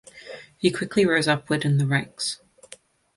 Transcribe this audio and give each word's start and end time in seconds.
He 0.57 0.71
quickly 0.71 1.05
rose 1.05 1.27
upwards 1.27 1.63
in 1.63 1.77
the 1.77 1.85
ranks. 1.85 2.41